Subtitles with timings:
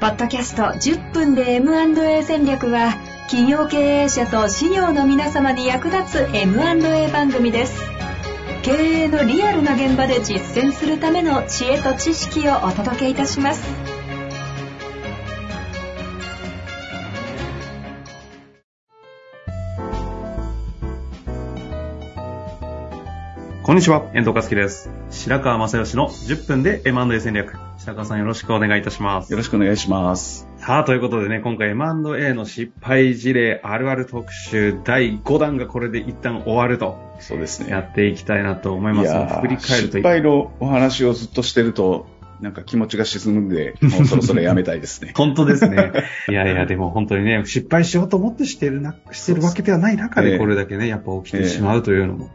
[0.00, 2.94] ポッドキャスト10分で M&A 戦略は
[3.28, 7.78] 企業経営者と事業の皆様に役立つ M&A 番組です。
[8.62, 13.99] 経営のリアルな現場で実践するための知恵と知識をお届けいたします。
[23.70, 24.90] こんにちは、遠藤和樹です。
[25.10, 27.56] 白川正義の10分で M&A 戦略。
[27.78, 29.30] 白川さんよろしくお願いいたします。
[29.30, 30.48] よろしくお願いします。
[30.56, 37.70] さあ、ということでね、今回 M&A の失敗事例あるある特集第5弾がこれで一旦終わるとそうですね。
[37.70, 39.40] やっていきたいなと思います。
[39.40, 42.08] 振り返ると失敗のお話をずっとしてると、
[42.40, 45.12] なんか気持ちが沈むんで、 もうそろそろやめたいですね。
[45.14, 45.92] 本当ですね。
[46.28, 52.30] いやいや、でも本当にね、失敗しようと思ってしてるな、してるわけではない中でええこれだけね、やっぱ起きてしまうというのも、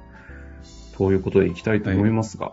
[0.98, 2.52] ということでいきたいと思いますが、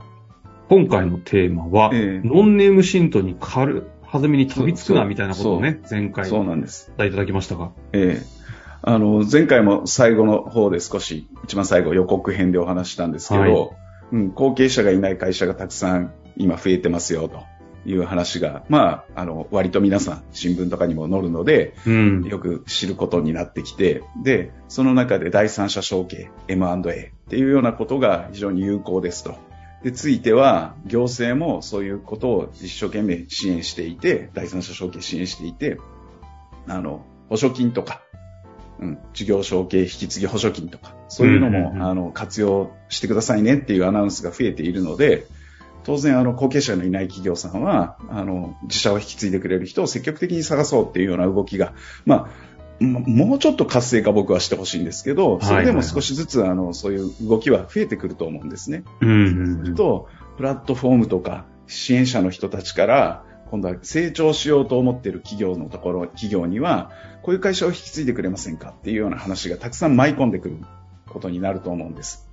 [0.69, 6.93] 今回のテーマは、ええノンネームシントに軽はずみに飛びつくなみたいなことをね、前回そうなんです。
[6.99, 7.73] いただきましたが。
[7.93, 8.43] ええ
[8.85, 13.69] あの、前回も最後の方で少し、一番最後予告編でお話ししたんですけど、はい
[14.13, 17.45] うん、後継者がいない会社がたくさん今増えてますよ、と
[17.89, 22.25] いう話が、まあ、あの、割と皆さん新聞とかにも載るので、うん。
[22.25, 29.37] よく知ることになってきて、で、その中で第三者承継、M&A っていうようなことが非常に有効ですと。
[29.83, 35.79] で、ついては、行政もそういうことを一生懸命支援していて、第三者承継支援していて、
[36.69, 38.03] あの、保証金とか、
[38.81, 45.27] うん、事業承継引き継ぎ保証金とか、そういうのも、あの、活用してくださいねっていうアナウンスが増えているので、
[45.85, 51.73] 当然、あの、後継者のいない企業さんは、あの、自社を引き継いでくれる人を積極的に探そうっていうような動きが、
[52.05, 52.29] まあ、
[52.83, 58.85] ももうちょっと活性化僕はしてほしいんですけど、それでも少しずつ、あの、そういう動きは増えてくると思うんですね。
[59.01, 59.75] うんうんうん。
[59.75, 66.91] と、プラットフォームとか支援者の人たちから、今度は成長しようと思っている企業のところ、企業には、
[67.23, 70.57] こういう会社を引き継いでくれませんかっていうような話がたくさん舞い込んでくる
[71.07, 72.31] ことになると思うんです。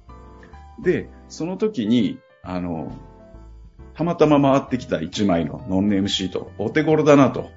[0.81, 2.91] で、その時に、あの、
[3.95, 7.49] たまたま回ってきた1枚のノンネームシート、お手頃だなと。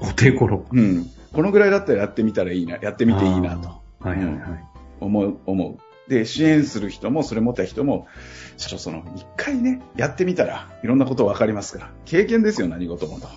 [0.00, 0.66] お手頃。
[0.72, 1.06] うん。
[1.32, 3.68] このぐらいだったらやってみたらいいな、やってみていいなと。
[4.00, 4.64] はいはいはい。
[5.00, 6.10] 思う、思う。
[6.10, 8.08] で、支援する人も、それ持った人も、
[8.56, 13.28] 社長、その、一回ね、やってみたら、いろんなこと分かりますから、経験ですよ、何事もと。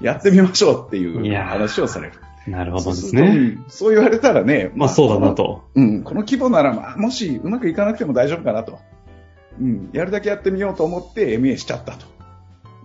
[0.00, 2.12] やってみましょうっていう話をされる。
[2.46, 3.28] なるほどですね。
[3.28, 5.34] んそう言われたらね、まあそうだな。
[5.34, 5.64] と。
[5.74, 8.78] うん、この規模なら、まあ、もしうまくいかなくても大丈夫かなと。
[9.60, 12.06] うん、やるだけやってみようと思って MA しちゃったと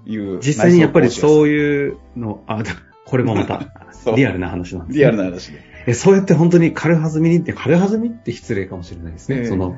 [0.06, 0.40] いう。
[0.40, 1.98] 実際にやっぱりそういう。
[2.16, 2.64] の、あ、
[3.06, 3.66] これもまた
[4.16, 5.00] リアルな話なんですね。
[5.00, 5.60] リアルな話で。
[5.88, 9.40] え、そうやって本当に軽はずみにって、軽はずみって失礼かもしれないですね。
[9.40, 9.76] ええその、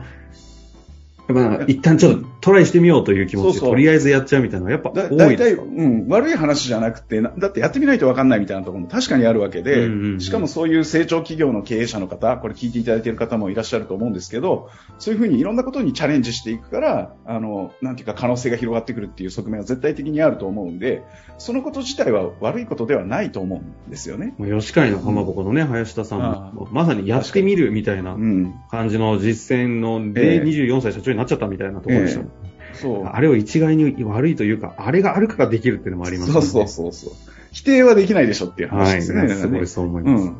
[1.27, 5.55] やっぱなんか一旦ちょっとトライしてみようという気持ちで、とりあえずやっちゃうみたいなやっぱだ多いです。
[5.55, 10.19] かうん、悪い話じゃなくてな、だってやってみないと分かんないみたいなところも確かにあるわけで、うんうんうん。
[10.19, 14.69] しかもそういう成長企業の経営者の方、これ聞いていただいている方もいらっしゃると思うんですけど、
[14.99, 21.03] そういうふうにいろんなことにチャレンジしていくから、あの、なんていうか可能性が広がってくるっていう側面は絶対的にあると思うんで、
[21.37, 24.35] そのこと自体は悪いことではないと思うんですよね。
[24.39, 28.53] 吉海のかまぼこのね、林田さんあも、まさにやってみるみたいなうん。
[28.69, 32.31] 感じの実践のえで、え24歳社長になっちゃったみたいなところでしたもん。
[32.73, 33.05] そう。
[33.05, 37.13] あれを一概に悪いというか、あれがあるからできるっていうのもありますそうそうそうそう。
[37.51, 38.85] 否定はできないでしょっていうはい。
[38.85, 39.29] 話ですね。
[39.29, 40.23] すごいそう思います。
[40.23, 40.35] うん。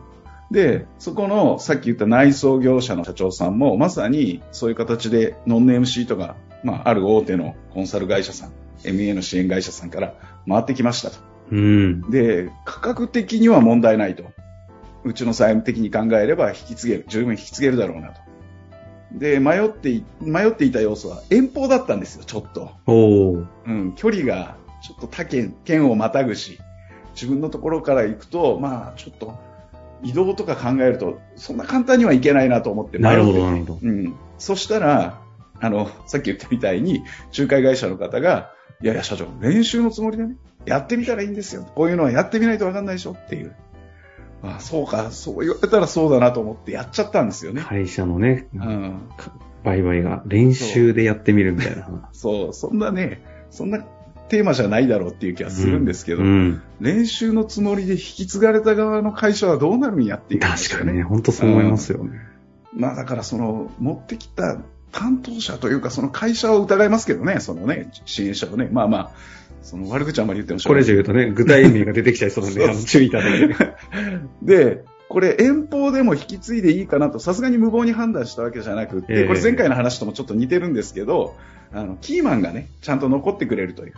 [0.52, 8.52] で、そこの、さっき言った内装業者の社長さんも、まさにそういう形でノンネームシートが、まあ、ある大手のコンサル会社さん、
[8.84, 10.14] MEA の支援会社さんから
[10.48, 11.18] 回ってきましたと。
[11.52, 12.02] うん。
[12.10, 14.24] で、価格的には問題ないと。
[15.06, 18.22] うちの債務的に考えれば引き継げる、十分引き継げるだろうなと。
[19.14, 22.72] で、迷ってい、迷っていた要素は遠方だったんですよ、ちょっと。
[23.66, 26.60] うん、距離がちょっと他県、県をまたぐし、
[27.14, 29.38] 自分のところから行くと、まあ、ちょっと、
[30.04, 33.80] 移動とか考えると、そんな簡単にはいけないなと思って迷ってなるほど、なるほど。
[33.82, 34.16] うん。
[34.38, 35.22] そしたら、
[35.62, 37.04] あの、さっき言ったみたいに、
[37.38, 38.52] 仲介会社の方が、
[38.82, 40.36] いやいや、社長、練習のつもりでね、
[40.66, 41.66] やってみたらいいんですよ。
[41.76, 43.56] こういうのはやってみないとわかんないでしょっていう。
[44.44, 47.62] あそうか、そう言われたらそうだなと思ってやっちゃったんですよね。
[47.62, 49.10] 会社のね、うん。
[49.64, 52.10] 売買が練習でやってみるみたいな。
[52.12, 53.80] そう、そんなね、そんな
[54.28, 56.62] テーマじゃないだろうっていう気がするんですけど、うん。
[56.82, 62.20] 練習のつもりで引き継がれた側の会社はどうなるんやっていう、確かにね、本当そう思いますよね。
[62.74, 64.58] まあだからその、持ってきた
[64.92, 69.12] 担当者というか、その会社を疑いますけどね、そのね、支援者をね、まあまあ、
[69.64, 73.56] その悪口あんまり言ってもしょこうがないれ以上言うとね、具体名が出てきちゃいそうなんで、あの注意いただいて。
[74.44, 81.36] で、これ遠方でも引き継いでいいかなと、さすがに無謀に判断したわけじゃなくて、ええこれ前回の話ともちょっと似てるんですけど、
[81.72, 83.94] あの、キーマンがね、ちゃんと残ってくれるという。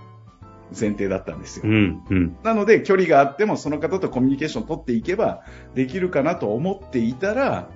[0.78, 1.64] 前提だったんですよ。
[1.66, 2.36] うん、うん。
[2.44, 5.44] なので、距離があっても、その方とコミュニケーションを取っていけば、
[5.76, 7.70] できるかなと思っていたら、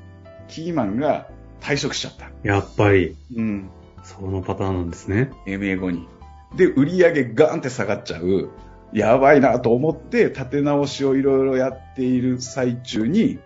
[0.47, 1.27] キーマンが
[1.61, 2.29] 退職しちゃった。
[2.43, 3.69] やっぱり、うん。
[4.03, 5.31] そのパターンなんですね。
[5.45, 6.07] MA 後に。
[6.55, 8.49] で、売り上げガーンって下がっちゃう。
[8.91, 13.39] やばいなと思って、立て直しをいろいろやっている最中に、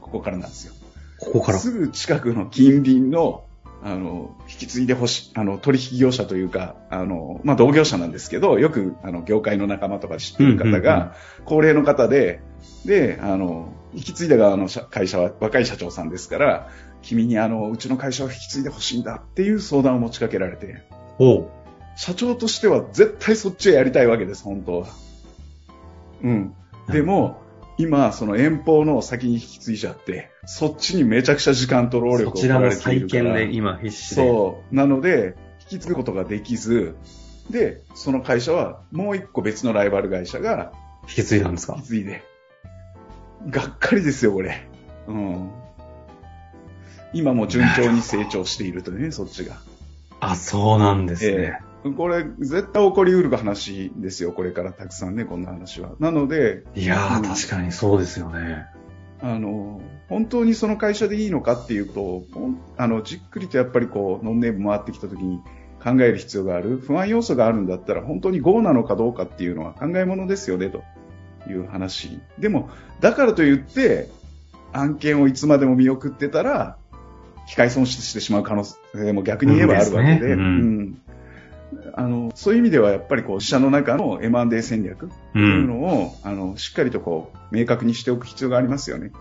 [0.00, 0.74] ここからなんですよ。
[1.18, 1.58] ここから。
[1.58, 3.44] すぐ近くの近隣の、
[3.82, 11.14] あの、引き継いでほしい、あの、取引業者というか、あの、まあ、同業者なんですけど、よく、あの、業界の仲間とか知ってる方が、
[11.44, 12.40] 高齢の方で、
[12.86, 16.68] で、あの、引き継いだ側の社会社は若い社長さんですから、
[17.02, 20.82] 君にあの、うちの会社を引き継いでほしいんだっていう相談を持ちかけられて。
[21.96, 24.88] 社長としては絶対そっちへやりたいわけです、本当は。
[26.22, 26.54] うん。
[26.88, 27.42] でも、
[27.78, 33.22] 今、その遠方の先に引き継いじゃって、そっちにめちゃくちゃ時間と労力を取られてい再るから。
[33.24, 34.14] 建で今必死で。
[34.16, 34.74] そう。
[34.74, 35.36] なので、
[35.70, 36.96] 引き継ぐことができず、
[37.50, 40.72] で、その会社はもう一個別のライバル会社が
[41.08, 41.74] 引き継いだんですか？
[41.76, 42.22] 引き継いで。
[43.48, 44.66] がっかりですよ、これ。
[45.06, 45.50] うん。
[47.12, 49.56] 今も順調に成長しているというね、そっちが。
[50.20, 51.32] あ、そうなんですね。
[51.32, 55.90] ええこれ、絶対起こりうる話ですよ、これからたくさんね、こんな話は。
[55.98, 57.22] なので、いやー、うん。
[57.22, 58.66] 確かにそうですよね。
[59.20, 62.24] あの、本当にその会社でいいのかっていうと、
[62.76, 65.40] あの、じっくりとやっぱりこう、ノンネーム回ってきた時に
[65.82, 70.82] 考える必要がある、不安要素があるんだったら、本当に GO なのかどうかっていうのは考えものですよね、と
[71.48, 72.20] いう話。
[72.38, 74.10] でも、だからといって、
[74.72, 76.76] 案件をいつまでも見送ってたら、
[77.48, 80.32] 機械損失してしまう可能性も逆に言えばあるわけで、うんですね。
[80.32, 80.40] うん。
[80.40, 80.98] うん
[81.94, 85.10] あの、そういう意味ではやっぱりこう、自社の中の M&A 戦略う。
[85.32, 89.12] というんのを、あの、しっかりとこう、明確にしておく必要がありますよね。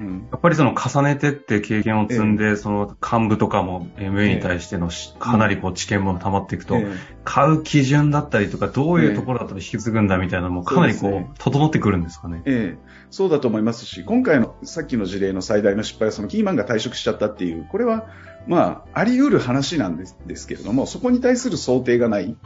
[0.00, 0.28] うん。
[0.30, 7.18] やっぱりその重ねてって経験を積んで、その幹部とかも MA に対してのしかなりこう知見も溜まっていくと、ええ。
[7.24, 12.42] 買う基準だったりとか、どういうところだと引き継ぐんだみたいなのもかなりこう整ってくるんですかね。
[12.44, 12.78] ええ、
[13.10, 18.06] そうだと思いますし、今回のさっきの事例の最大の失敗は、そのキーマンが退職しちゃったっていう、これは、
[18.46, 22.36] まあ、あり得る話なんですですけれども、そこに対する想定がない。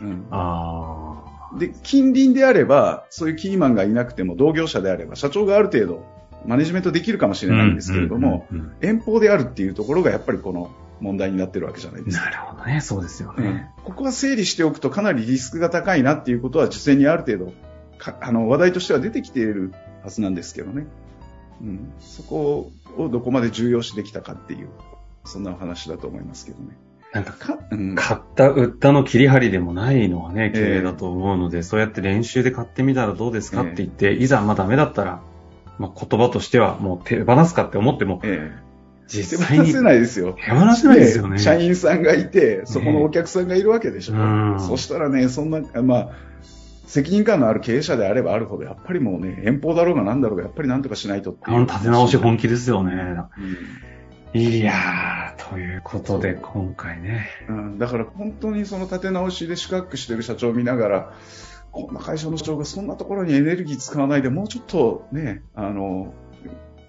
[0.00, 1.22] うん、あ
[1.58, 6.04] で、近隣であれば、そういうキーマンがいなくても、同業者であれば、社長がある程度、
[6.46, 7.50] マネジメントできるかもしー。
[7.50, 8.46] れないんですけれども、
[8.80, 12.24] 遠方であるっていうところが、やっぱりこの問題になってるわけじゃないですか。
[12.26, 13.70] なるほどね、そうですようんね。
[13.84, 17.52] ここは整理しておくとかなりリスクが高いなっていうことは実際にある程度
[17.98, 19.72] かあの話題としては出てきている
[20.02, 20.86] はずなんですけどね、
[21.60, 24.68] うん、そこをどこまで重要視できたかっていう
[25.24, 26.76] そんなお話だと思いますけどね。
[27.12, 35.22] なんか、かうん買った、売ったの切り張りでもないのはね、ええ経営だと思うので、そうやって練習で買ってみたらどうですかええって言って、いざまあダメだったら、
[35.78, 38.72] まあ言葉としてはもう手放すかって思っても、ええ
[39.08, 40.36] 実際に手放せないですよ。
[40.42, 41.38] 手放せないですよね。
[41.38, 44.14] 社員さんがいて、そこのお客さんがいるわけでしょ。
[44.14, 46.08] うんそしたらね、そんな、まあ、
[46.86, 51.56] 責任感のある経営者であればあるほど、やっぱりもうね、遠方だろうがなんだろうが、やっぱりなんとかしないとっていう。
[51.56, 52.92] あの立て直し本気ですよね。
[52.92, 53.92] うん
[54.34, 57.28] いやー、ということで今回ね。
[57.50, 61.12] うん、だから本当にその立て直しで四角くしてる社長を見ながら、
[61.72, 66.14] こんな会社の社長がそんなところにエネルギー使わないで、もうちょっとね、あの、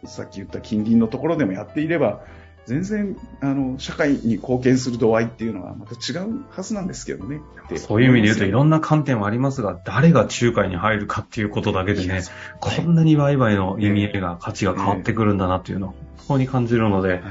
[0.05, 2.21] さっき言った近隣のところでもやっていれば、
[2.65, 7.41] 全然、あの、社会に貢献する度合いっていうのはまた違うはずなんですけどね。
[7.77, 12.21] そういう意味で言うといろんんな観点はありますが、誰が仲介に入るかっていうことだけでね、
[12.59, 17.21] こんなに売買の意味合いが、価値が変わってくるんだなっていうのを本当に感じるので、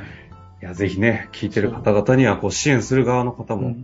[0.63, 0.65] い。
[0.65, 3.75] や、ぜひね、聞いてる方々には、こう、支援する側の方も、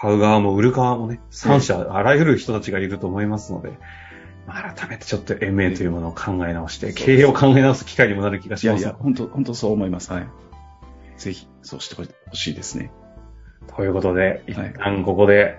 [0.00, 3.72] 買う側も売る側もね、三者、あらゆる人たちがいると思いますので、
[4.46, 8.80] まあ改めてちょっと MA というものを考え直して、経営を考え直す機会にもなる気がします。
[8.80, 10.12] いやいや、本当、本当そう思います。
[10.12, 10.28] はい。
[11.16, 12.92] ぜひ、そうしてほしいですね。
[13.76, 15.58] ということで、一はい旦ここで、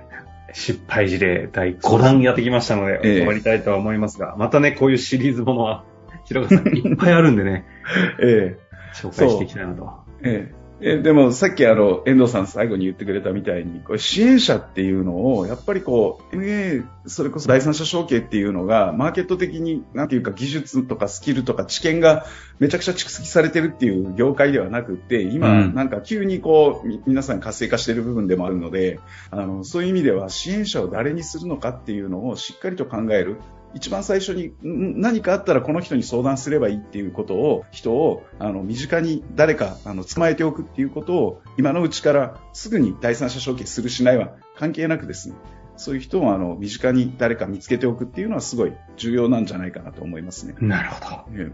[0.54, 5.84] 失敗事例第5弾やってきましたので、ええ終わりたいとは思いますが、またね、こういうシリーズものは、
[6.24, 7.66] 広川さんいっぱいあるんでね、
[8.24, 8.58] ええ
[8.94, 10.06] 紹介していきたいなと。
[10.24, 22.26] えええでもさっきあの、遠藤さん最後に言ってくれたみたいに、これ支援者っていうのを、やっぱりこう、MA、それこそ第三者承継っていうのが、マーケット的に、なんていうか技術とかスキルとか知見が
[22.60, 29.00] めちゃくちゃ蓄積されてるっていう業界ではなくて、今、うんなんか急にこう、み皆さん活性化してる部分でもあるので、
[29.32, 33.38] あの、そういう意味では支援者を誰にするのかっていうのをしっかりと考える。
[33.74, 45.36] 一番最初にん何かあったらこの人に相談すればいいっていうことを、人をあの身近に誰かあの捕まえておくっていうことを今のうちからすぐに第三者承継するしないは関係なくですね、
[45.78, 50.56] そういう人をあの身近に誰か見つけておくっていうのはすごい重要なんじゃないかなと思いますね。
[50.60, 51.26] なるほど。
[51.34, 51.52] え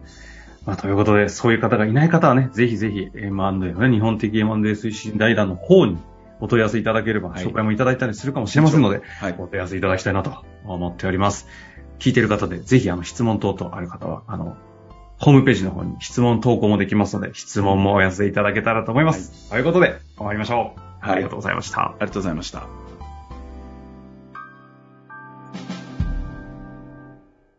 [0.66, 5.98] まあ、ということで、そういう方がいない方はね、ぜひぜひ M&A のね、日本的 M&A 推進財団の方に
[6.40, 9.36] お問い合わせいただければ、はい紹介もいただいたりするかもしれませんので、はい。
[9.38, 11.48] お問い合わせいただきたいなと思っております。
[12.00, 14.56] 聞いてる方で、ぜひあの質問等々ある方は、あの、
[15.18, 19.50] ホームページの方に質問投稿もできますので、質問もお寄せいただけたらと思います。
[19.50, 20.80] ということで、終わりましょう。
[21.06, 21.82] はいありがとうございました。
[21.82, 22.85] ありがとうございました。